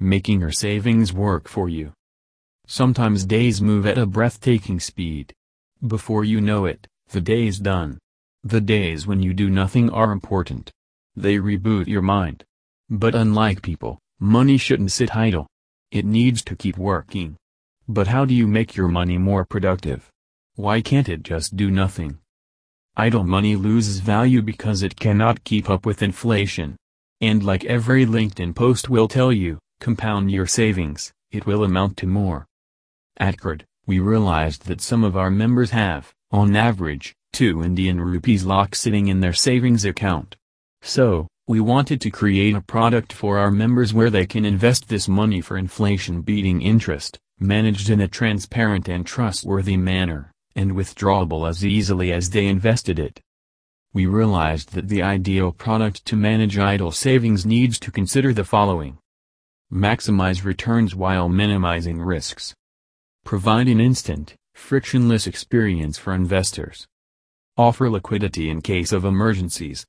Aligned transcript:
making 0.00 0.40
your 0.40 0.52
savings 0.52 1.12
work 1.12 1.48
for 1.48 1.68
you. 1.68 1.92
Sometimes 2.66 3.24
days 3.24 3.60
move 3.60 3.86
at 3.86 3.98
a 3.98 4.06
breathtaking 4.06 4.78
speed. 4.80 5.32
Before 5.86 6.24
you 6.24 6.40
know 6.40 6.66
it, 6.66 6.86
the 7.08 7.20
day's 7.20 7.58
done. 7.58 7.98
The 8.44 8.60
days 8.60 9.06
when 9.06 9.22
you 9.22 9.34
do 9.34 9.50
nothing 9.50 9.90
are 9.90 10.12
important. 10.12 10.70
They 11.16 11.36
reboot 11.36 11.86
your 11.86 12.02
mind. 12.02 12.44
But 12.90 13.14
unlike 13.14 13.62
people, 13.62 13.98
money 14.20 14.56
shouldn't 14.56 14.92
sit 14.92 15.16
idle. 15.16 15.46
It 15.90 16.04
needs 16.04 16.42
to 16.44 16.56
keep 16.56 16.76
working. 16.76 17.36
But 17.88 18.08
how 18.08 18.24
do 18.24 18.34
you 18.34 18.46
make 18.46 18.76
your 18.76 18.88
money 18.88 19.18
more 19.18 19.44
productive? 19.44 20.10
Why 20.54 20.80
can't 20.80 21.08
it 21.08 21.22
just 21.22 21.56
do 21.56 21.70
nothing? 21.70 22.18
Idle 22.96 23.24
money 23.24 23.56
loses 23.56 24.00
value 24.00 24.42
because 24.42 24.82
it 24.82 24.98
cannot 24.98 25.44
keep 25.44 25.70
up 25.70 25.86
with 25.86 26.02
inflation. 26.02 26.76
And 27.20 27.42
like 27.42 27.64
every 27.64 28.04
LinkedIn 28.04 28.54
post 28.54 28.88
will 28.88 29.08
tell 29.08 29.32
you, 29.32 29.58
compound 29.80 30.30
your 30.30 30.46
savings, 30.46 31.12
it 31.30 31.46
will 31.46 31.64
amount 31.64 31.96
to 31.98 32.06
more. 32.06 32.46
At 33.16 33.38
CRED, 33.38 33.64
we 33.86 33.98
realized 33.98 34.66
that 34.66 34.80
some 34.80 35.04
of 35.04 35.16
our 35.16 35.30
members 35.30 35.70
have, 35.70 36.12
on 36.30 36.54
average, 36.54 37.14
2 37.32 37.62
Indian 37.62 38.00
rupees 38.00 38.44
lakh 38.44 38.74
sitting 38.74 39.08
in 39.08 39.20
their 39.20 39.32
savings 39.32 39.84
account. 39.84 40.36
So, 40.82 41.26
we 41.46 41.60
wanted 41.60 42.00
to 42.02 42.10
create 42.10 42.54
a 42.54 42.60
product 42.60 43.12
for 43.12 43.38
our 43.38 43.50
members 43.50 43.94
where 43.94 44.10
they 44.10 44.26
can 44.26 44.44
invest 44.44 44.88
this 44.88 45.08
money 45.08 45.40
for 45.40 45.56
inflation-beating 45.56 46.60
interest, 46.60 47.18
managed 47.40 47.88
in 47.88 48.00
a 48.00 48.08
transparent 48.08 48.88
and 48.88 49.06
trustworthy 49.06 49.76
manner, 49.76 50.30
and 50.54 50.72
withdrawable 50.72 51.48
as 51.48 51.64
easily 51.64 52.12
as 52.12 52.30
they 52.30 52.46
invested 52.46 52.98
it. 52.98 53.20
We 53.94 54.06
realized 54.06 54.74
that 54.74 54.88
the 54.88 55.02
ideal 55.02 55.52
product 55.52 56.04
to 56.06 56.16
manage 56.16 56.58
idle 56.58 56.92
savings 56.92 57.46
needs 57.46 57.78
to 57.80 57.90
consider 57.90 58.34
the 58.34 58.44
following. 58.44 58.98
Maximize 59.72 60.44
returns 60.44 60.94
while 60.94 61.28
minimizing 61.28 62.00
risks. 62.00 62.54
Provide 63.22 63.68
an 63.68 63.82
instant, 63.82 64.34
frictionless 64.54 65.26
experience 65.26 65.98
for 65.98 66.14
investors. 66.14 66.86
Offer 67.58 67.90
liquidity 67.90 68.48
in 68.48 68.62
case 68.62 68.92
of 68.92 69.04
emergencies, 69.04 69.84